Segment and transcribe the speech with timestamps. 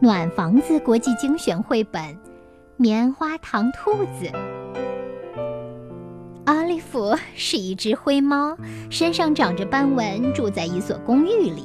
[0.00, 2.02] 暖房子国际精选绘本
[2.76, 4.26] 《棉花糖兔子》。
[6.44, 8.56] 奥利弗是一只灰猫，
[8.90, 11.62] 身上长着斑纹，住在一所公寓里。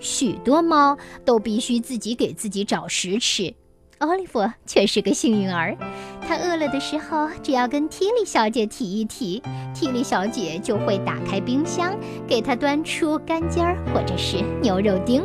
[0.00, 3.54] 许多猫都必须自己给自己找食吃，
[3.98, 5.76] 奥利弗却是个幸运儿。
[6.20, 9.42] 他饿了的时候，只要跟提莉小姐提一提，
[9.74, 11.96] 提莉小姐就会打开冰箱，
[12.26, 15.22] 给他端出干尖儿或者是牛肉丁。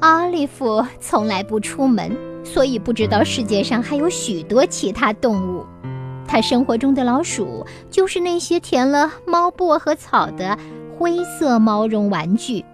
[0.00, 5.66] 奥利弗从来不出门，所以不知道世界上还有许多其他动物。
[6.26, 10.56] 他生活中的老鼠就是那些填了猫薄荷草的
[10.96, 12.64] 灰色毛绒玩具。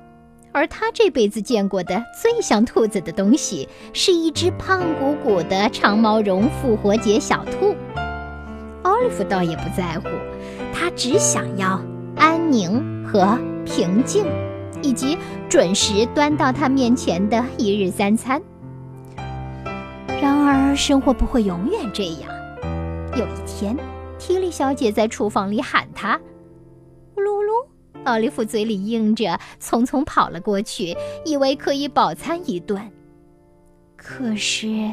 [0.52, 7.74] 而他这辈子见过的最像兔子的东西，是一只胖鼓鼓的长毛绒复活节小兔。
[8.82, 10.08] 奥利弗倒也不在乎，
[10.74, 11.80] 他只想要
[12.16, 14.24] 安宁和平静，
[14.84, 15.16] 以及
[15.48, 18.40] 准时端到他面前的一日三餐。
[20.20, 22.30] 然而，生活不会永远这样。
[23.16, 23.74] 有一天，
[24.18, 26.20] 提莉小姐在厨房里喊他
[27.16, 27.66] ：“噜噜。”
[28.04, 32.92] 奥利弗嘴里应着，匆匆跑了过去，以为可以饱餐一顿。
[33.96, 34.92] 可是，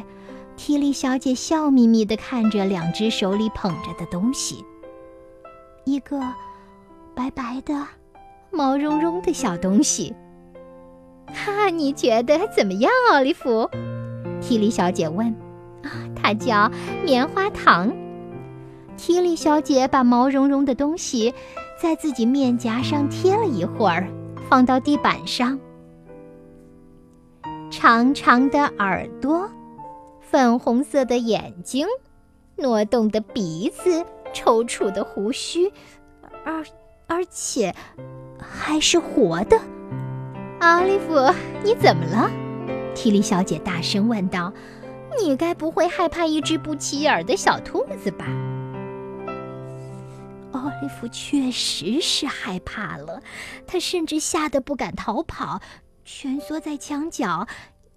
[0.56, 4.64] 提莉小姐笑眯眯地看着两只手里捧着的东西，
[5.84, 6.18] 一个
[7.14, 7.86] 白白的、
[8.52, 10.14] 毛茸茸的小东西。
[11.26, 13.68] 哈，你觉得怎么样，奥利弗？
[14.40, 15.28] 提里小姐问。
[15.82, 16.70] 啊，它叫
[17.02, 17.92] 棉花糖。
[18.96, 21.34] 提里小姐把毛茸茸的东西。
[21.80, 24.06] 在自己面颊上贴了一会儿，
[24.48, 25.58] 放到地板上。
[27.72, 29.50] 长长的耳朵，
[30.20, 31.84] 粉红色的眼睛，
[32.54, 35.72] 挪动的鼻子，抽搐的胡须，
[36.44, 36.64] 而
[37.08, 37.74] 而且
[38.42, 39.58] 还是活的。
[40.60, 41.14] 奥利弗，
[41.64, 42.30] 你怎么了？
[42.94, 44.52] 提莉小姐大声问道
[45.18, 48.26] ：“你该不会害怕一只不起眼的小兔子吧？”
[50.52, 53.22] 奥利弗确实是害怕了，
[53.66, 55.60] 他甚至吓得不敢逃跑，
[56.04, 57.46] 蜷缩在墙角，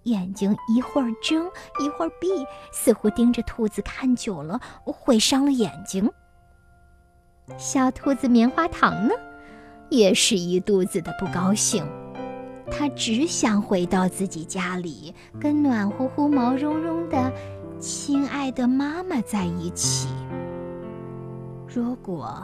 [0.04, 1.46] 眼睛一会儿睁
[1.78, 2.28] 一会儿闭，
[2.72, 6.10] 似乎盯着兔子看久了会伤了眼睛。
[7.58, 9.14] 小兔子棉花糖呢，
[9.90, 11.86] 也是一肚子的不高兴，
[12.70, 17.32] 它只想回到自己家里，跟暖乎乎、毛茸茸的
[17.78, 20.08] 亲爱的妈妈在一起。
[21.68, 22.34] 如果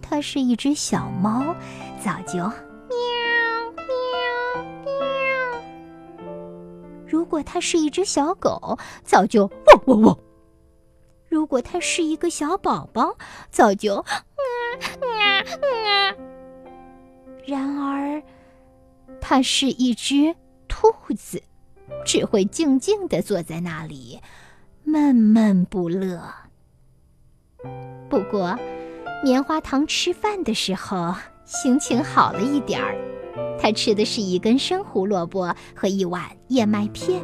[0.00, 1.54] 它是一只小猫，
[1.98, 2.50] 早就喵
[3.74, 3.84] 喵
[4.84, 4.92] 喵；
[7.06, 10.18] 如果它是一只小狗，早就汪汪汪；
[11.28, 13.16] 如果它是一个小宝宝，
[13.50, 14.24] 早就啊
[15.00, 16.21] 啊啊。
[17.44, 18.22] 然而，
[19.20, 20.34] 它是一只
[20.68, 20.86] 兔
[21.16, 21.42] 子，
[22.04, 24.20] 只会静静地坐在那里，
[24.84, 26.22] 闷闷不乐。
[28.08, 28.56] 不过，
[29.24, 31.14] 棉花糖吃饭的时候
[31.44, 32.96] 心情好了一点儿，
[33.58, 37.22] 他吃的是一根生胡萝卜和一碗燕麦片，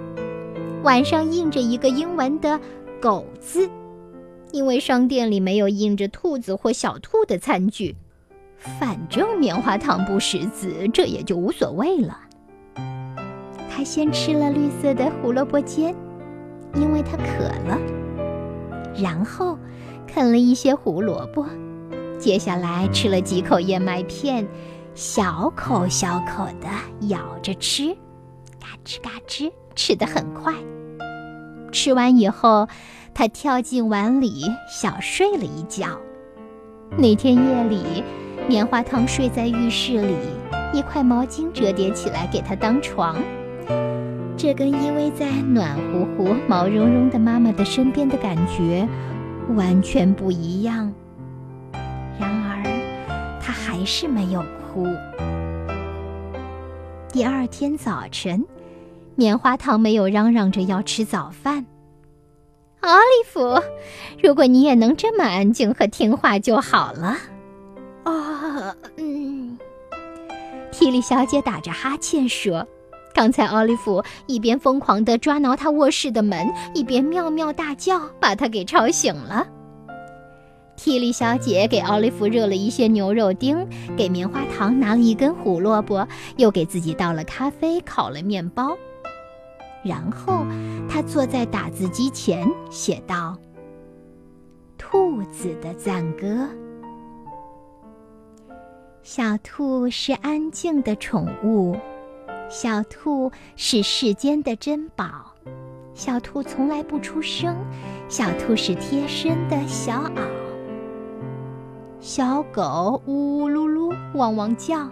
[0.83, 2.61] 碗上印着一个英文的
[3.01, 3.71] “狗”字，
[4.51, 7.97] 因为商店里没有印着兔子或小兔的餐具。
[8.59, 12.19] 反正棉花糖不识字，这也就无所谓了。
[13.71, 15.95] 他先吃了绿色的胡萝卜尖，
[16.75, 17.79] 因为他渴了，
[19.01, 19.57] 然后
[20.07, 21.47] 啃了一些胡萝卜。
[22.19, 24.47] 接下来吃了几口燕麦片，
[24.95, 26.69] 小口小口的
[27.07, 27.95] 咬着吃，
[28.61, 30.53] 嘎吱嘎吱，吃得很快。
[31.71, 32.67] 吃完以后，
[33.15, 35.87] 他跳进碗里，小睡了一觉。
[36.97, 38.03] 那天夜里，
[38.49, 40.17] 棉花糖睡在浴室里，
[40.73, 43.23] 一块毛巾折叠起来给他当床。
[44.39, 48.89] 这跟依偎在暖乎乎、毛茸茸的妈妈的身边的感觉
[49.55, 50.91] 完全不一样。
[52.19, 52.63] 然而，
[53.39, 54.43] 他还是没有
[54.73, 54.87] 哭。
[57.13, 58.47] 第二天早晨，
[59.15, 61.67] 棉花糖没有嚷嚷着要吃早饭。
[62.81, 63.61] 奥利弗，
[64.23, 67.15] 如果你也能这么安静和听话就好了。
[68.97, 69.59] 嗯。
[70.71, 72.67] 提里小姐打着哈欠说
[73.15, 79.47] ：“刚才奥利弗一边疯狂地抓挠她卧室的门，一边喵喵大叫，把她给吵醒了。”
[80.77, 83.67] 提里小姐给奥利弗热了一些牛肉丁，
[83.97, 86.07] 给棉花糖拿了一根胡萝卜，
[86.37, 88.77] 又给自己倒了咖啡，烤了面包。
[89.83, 90.47] 然后，
[90.89, 93.37] 她坐在打字机前，写道
[94.79, 96.49] ：“兔子的赞歌。
[99.03, 101.77] 小兔是安静的宠物，
[102.51, 105.07] 小兔是世间的珍宝。
[105.95, 107.57] 小兔从来不出声，
[108.09, 110.23] 小兔是贴身的小袄。
[112.01, 114.89] 小狗呜呜噜噜，汪汪叫；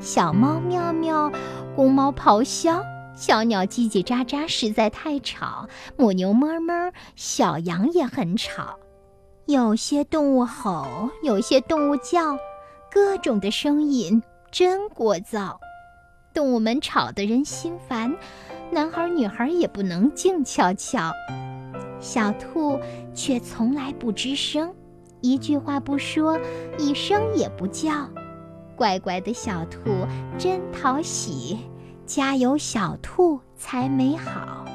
[0.00, 1.30] 小猫喵喵，
[1.74, 2.80] 公猫咆哮；
[3.16, 5.66] 小鸟叽叽喳喳，实在太吵；
[5.96, 8.78] 母牛哞哞，小羊也很吵。
[9.46, 12.36] 有些动物吼，有些动物叫，
[12.90, 15.56] 各种的声音真聒噪。
[16.32, 18.14] 动物们吵得人心烦，
[18.70, 21.10] 男孩女孩也不能静悄悄。
[21.98, 22.78] 小兔
[23.14, 24.74] 却从来不吱声，
[25.22, 26.38] 一句话不说，
[26.78, 28.08] 一声也不叫。
[28.76, 29.80] 乖乖的小兔
[30.36, 31.58] 真讨喜，
[32.04, 34.66] 家有小兔才美好。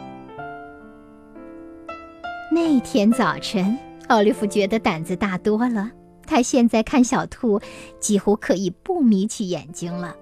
[2.51, 3.77] 那天早晨，
[4.07, 5.91] 奥利弗觉得胆子大多了。
[6.31, 7.59] 他现在看小兔，
[7.99, 10.15] 几乎可以不眯起眼睛了。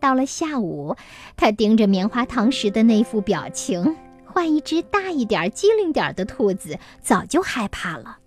[0.00, 0.96] 到了下午，
[1.36, 8.18] 他盯着棉花糖时的那副表情，换一只大一点、机灵点的兔子，早就害怕了。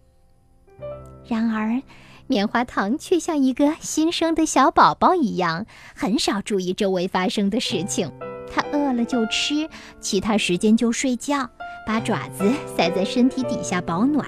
[1.28, 1.82] 然而，
[2.28, 8.10] 棉花糖却像一个新生的小宝宝一样，很少注意周围发生的事情。
[8.50, 9.70] 它饿了就吃，
[10.00, 11.50] 其他时间就睡觉，
[11.86, 14.26] 把爪子塞在身体底下保暖。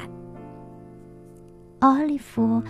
[1.83, 2.63] 奥利弗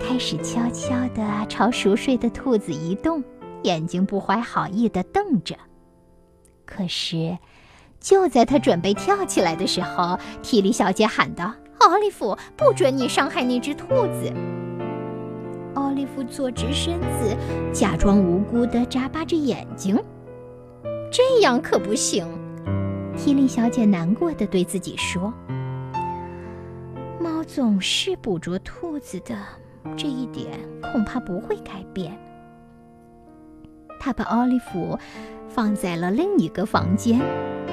[0.00, 3.22] 开始悄悄地朝熟睡的兔子移动。
[3.62, 5.54] 眼睛不怀好意地瞪着，
[6.64, 7.36] 可是，
[8.00, 14.32] 就在他准备跳起来的时候，提里小姐喊道：“奥利弗，不准你伤害那只兔子！”
[15.74, 17.36] 奥利弗坐直身子，
[17.72, 20.02] 假装无辜地眨巴着眼睛。
[21.10, 22.26] 这样可不行，
[23.14, 25.32] 提里小姐难过的对自己说
[27.44, 29.36] ：“总是捕捉兔子的，
[29.96, 30.58] 这一点
[30.92, 32.16] 恐怕不会改变。”
[34.00, 34.98] 他把奥利弗
[35.48, 37.20] 放在了另一个房间，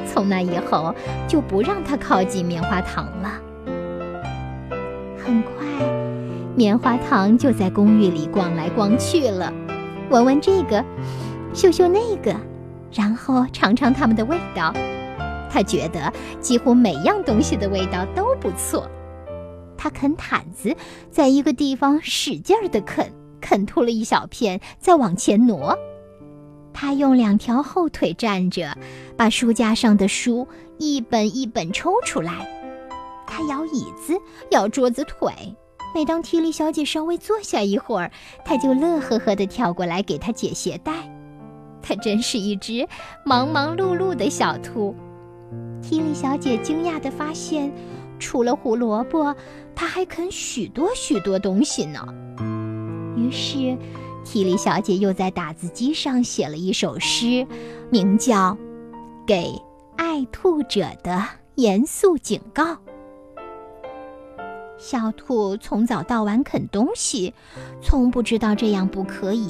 [0.05, 0.93] 从那以后
[1.27, 3.41] 就不让他靠近棉花糖了。
[5.17, 5.51] 很快，
[6.55, 9.51] 棉花糖就在公寓里逛来逛去了，
[10.09, 10.83] 闻闻这个，
[11.53, 12.35] 嗅嗅那个，
[12.93, 14.73] 然后尝尝它们的味道。
[15.49, 18.89] 他觉得几乎每样东西的味道都不错。
[19.81, 20.75] 他啃毯子，
[21.09, 23.11] 在一个地方使劲儿地啃，
[23.41, 25.75] 啃秃了一小片，再往前挪。
[26.71, 28.77] 他用两条后腿站着，
[29.17, 30.47] 把书架上的书
[30.77, 32.47] 一本一本抽出来。
[33.25, 34.15] 他摇椅子，
[34.51, 35.33] 摇桌子腿。
[35.95, 38.11] 每当提里小姐稍微坐下一会儿，
[38.45, 40.93] 他就乐呵呵地跳过来给她解鞋带。
[41.81, 42.87] 他真是一只
[43.25, 44.95] 忙忙碌碌的小兔。
[45.81, 47.73] 提里小姐惊讶地发现，
[48.21, 49.35] 除了胡萝卜，
[49.75, 52.07] 他还啃许多许多东西呢。
[53.17, 53.77] 于是。
[54.23, 57.47] 提里小姐又在打字机上写了一首诗，
[57.89, 58.51] 名叫
[59.25, 59.51] 《给
[59.97, 61.25] 爱兔者的
[61.55, 62.63] 严肃警告》。
[64.77, 67.33] 小兔从早到晚啃东西，
[67.81, 69.49] 从不知道这样不可以。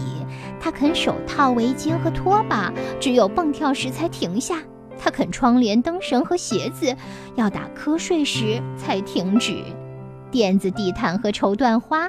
[0.58, 4.56] 它啃手套、围巾和拖把，只有蹦跳时才停下；
[5.04, 6.96] 它啃窗帘、灯绳和鞋子，
[7.36, 9.64] 要打瞌睡时才停止。
[10.30, 12.08] 垫子、地毯和绸缎花，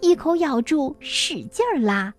[0.00, 2.12] 一口咬住，使劲儿拉；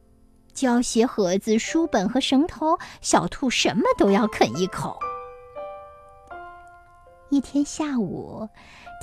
[0.53, 4.97] 胶鞋盒子、书本和绳头，小兔什么都要啃一口。
[7.29, 8.47] 一天下午，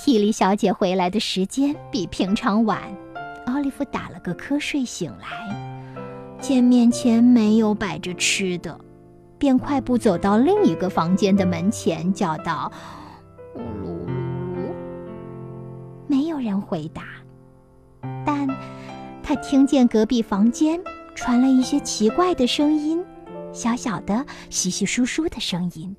[0.03, 2.81] 提里小姐回来的时间比平常晚，
[3.45, 5.95] 奥利弗打了个瞌睡醒来，
[6.41, 8.77] 见面前没有摆着吃的，
[9.41, 12.71] 便快步走到另一个房间的门前，叫道
[13.57, 14.71] ：“呜噜。”
[16.05, 17.01] 没有人回答，
[18.23, 18.47] 但
[19.23, 20.79] 他听见隔壁房间
[21.15, 23.03] 传来一些奇怪的声音，
[23.51, 25.95] 小小的、稀稀疏疏的声音。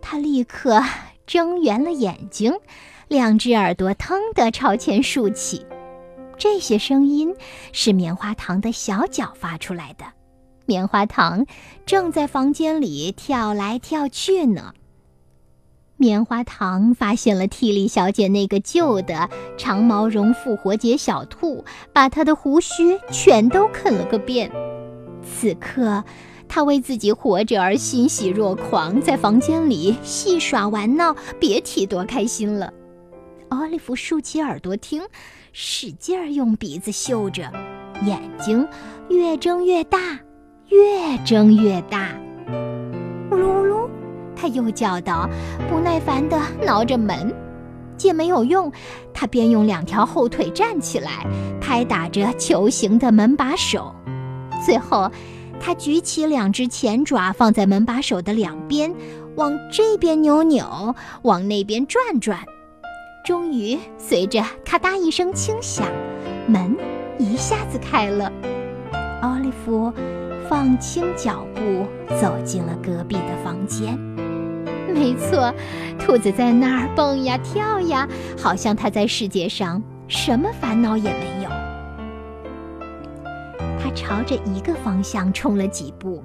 [0.00, 0.82] 他立刻
[1.26, 2.50] 睁圆了眼睛，
[3.08, 5.66] 两只耳朵腾地朝前竖起。
[6.38, 7.34] 这些声音
[7.72, 10.06] 是棉花糖的小脚发出来的，
[10.66, 11.46] 棉花糖
[11.86, 14.72] 正在房间里跳来跳去呢。
[15.96, 24.50] 棉花糖发现了蒂莉小姐那个旧的长毛绒复活节小兔，把她的胡须全都啃了个遍。
[25.22, 26.02] 此刻，
[26.48, 32.72] 他为自己活着而欣喜若狂，在房间里戏耍玩闹，别提多开心了。
[33.50, 35.02] 奥利弗竖起耳朵听，
[35.52, 37.52] 使劲儿用鼻子嗅着，
[38.04, 38.66] 眼睛
[39.08, 40.18] 越睁越大，
[40.72, 42.08] 越睁越大。
[43.30, 43.88] 呜噜呜噜。
[44.34, 45.28] 他又叫道，
[45.68, 47.32] 不耐烦地挠着门，
[47.96, 48.72] 见没有用，
[49.14, 51.24] 他便用两条后腿站起来，
[51.60, 53.94] 拍打着球形的门把手。
[54.64, 55.10] 最后，
[55.60, 58.92] 他举起两只前爪，放在门把手的两边，
[59.36, 62.40] 往这边扭扭，往那边转转。
[63.24, 65.86] 终于，随着咔嗒一声轻响，
[66.48, 66.76] 门
[67.18, 68.32] 一下子开了。
[69.20, 69.92] 奥利弗
[70.52, 71.86] 放轻脚步
[72.20, 73.98] 走进了隔壁的房间。
[74.86, 75.50] 没错，
[75.98, 78.06] 兔子在那儿蹦呀跳呀，
[78.38, 81.48] 好像它在世界上什么烦恼也没有。
[83.80, 86.22] 它朝着一个方向冲了几步，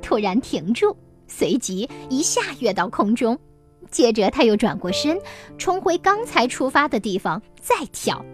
[0.00, 3.36] 突然停住，随即一下跃到空中。
[3.90, 5.18] 接着，他又转过身，
[5.58, 8.24] 冲回刚才出发的地方，再跳，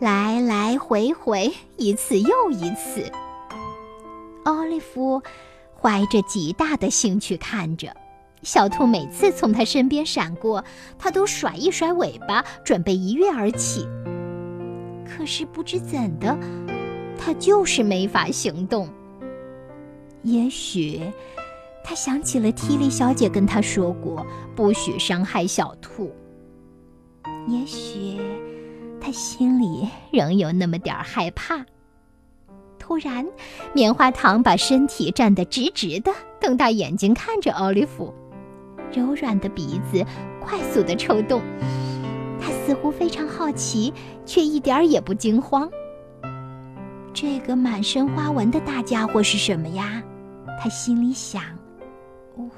[0.00, 3.10] 来来回回，一次又一次。
[4.44, 5.22] 奥利弗
[5.78, 7.94] 怀着极大的兴趣看着
[8.42, 10.62] 小兔，每次从他身边闪过，
[10.98, 13.86] 他都甩一甩尾巴，准备一跃而起。
[15.06, 16.36] 可是不知怎的，
[17.18, 18.88] 他就是没法行动。
[20.22, 21.00] 也许……
[21.86, 26.10] 他想起了缇莉小姐跟他说过，不许伤害小兔。
[27.46, 28.18] 也许
[28.98, 31.64] 他心里仍有那么点儿害怕。
[32.86, 33.26] 突然，
[33.72, 38.12] 棉花糖把身体站得直直的，瞪大眼睛看着奥利弗，
[38.92, 40.04] 柔软的鼻子
[40.38, 41.40] 快速的抽动。
[42.38, 43.90] 他似乎非常好奇，
[44.26, 45.70] 却一点儿也不惊慌。
[47.14, 50.02] 这个满身花纹的大家伙是什么呀？
[50.62, 51.42] 他心里想。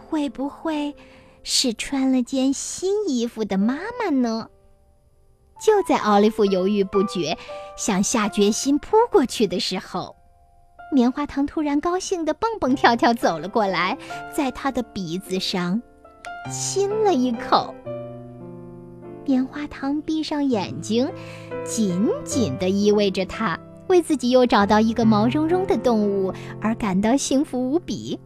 [0.09, 0.97] 会不会
[1.45, 4.49] 是穿了件新衣服的妈妈呢？
[5.65, 7.39] 就在奥利弗犹豫不决，
[7.77, 10.16] 想下决心扑过去的时候，
[10.93, 13.99] 棉花糖突然高兴地蹦蹦跳跳走了过来，
[14.33, 15.83] 在他的鼻子上
[16.51, 17.75] 亲了一口。
[19.25, 21.11] 棉花糖闭上眼睛，
[21.65, 28.19] 紧紧地依偎着他，为自己又找到一个毛茸茸的动物而感到幸福无比。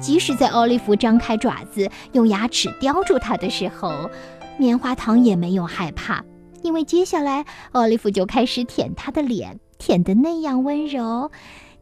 [0.00, 4.10] 即使在奥利弗张开爪子用牙齿叼住它的时候，
[4.58, 6.22] 棉花糖也没有害怕，
[6.62, 11.32] 因为接下来奥利弗就开始舔它的脸，舔得那样温柔，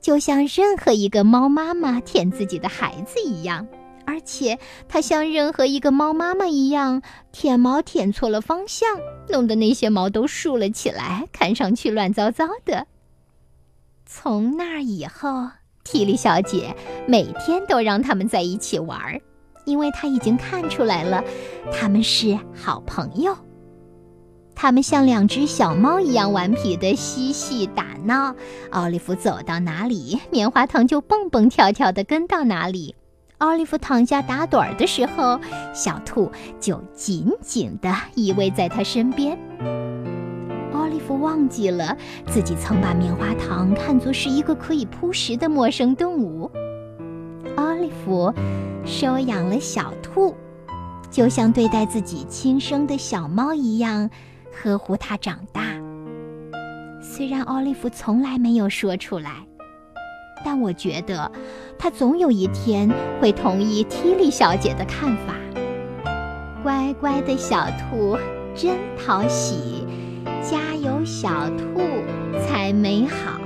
[0.00, 3.68] 就像任何一个猫妈妈舔自己的孩子一样。
[4.06, 8.88] 而且它像任何一个猫妈妈一样，舔毛舔错了方向，
[9.28, 12.86] 弄得那些毛都竖了起来，看上去乱糟糟的。
[14.06, 15.50] 从那以后。
[15.84, 16.74] 缇莉小姐
[17.06, 19.20] 每天都让他们在一起玩，
[19.66, 21.22] 因为她已经看出来了，
[21.72, 23.36] 他们是好朋友。
[24.62, 28.34] 他们像两只小猫一样顽皮地嬉戏打闹。
[28.72, 32.94] 奥利弗走到哪里，棉花糖就蹦蹦跳跳地跟到哪里。
[33.38, 35.40] 奥利弗躺下打盹儿的时候，
[35.72, 39.38] 小兔就紧紧地依偎在他身边。
[40.74, 46.50] 奥利弗忘记了自己曾把棉花糖看作是一个可以扑食的陌生动物。
[47.56, 48.30] 奥利弗
[48.84, 50.34] 收养了小兔，
[51.10, 54.10] 就像对待自己亲生的小猫一样，
[54.52, 55.62] 呵护它长大。
[57.00, 59.46] 虽然奥利弗从来没有说出来，
[60.44, 61.30] 但我觉得
[61.78, 62.90] 他总有一天
[63.20, 65.34] 会同意缇莉小姐的看法。
[66.62, 68.18] 乖乖的小兔
[68.54, 69.86] 真讨喜。
[70.42, 71.80] 家有小兔
[72.40, 73.40] 才美好，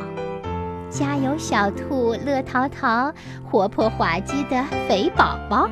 [0.94, 3.12] 家有小兔乐淘淘，
[3.50, 5.68] 活泼滑稽的肥宝宝，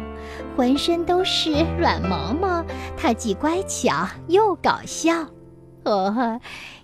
[0.57, 2.65] 浑身都是软毛毛，
[2.97, 5.13] 它既乖巧又搞笑。
[5.85, 6.41] 哦，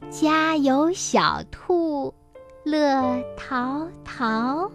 [0.08, 2.14] 家有小兔
[2.62, 4.70] 乐淘淘。